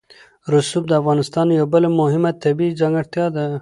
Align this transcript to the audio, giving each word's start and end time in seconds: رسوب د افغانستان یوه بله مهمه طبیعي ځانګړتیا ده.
رسوب 0.53 0.83
د 0.87 0.91
افغانستان 1.01 1.47
یوه 1.49 1.67
بله 1.73 1.87
مهمه 1.99 2.31
طبیعي 2.43 2.77
ځانګړتیا 2.81 3.25
ده. 3.35 3.45